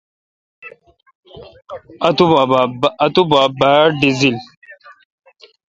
اتو 3.03 3.23
باگ 3.29 3.49
باڑزللی۔ 3.59 4.31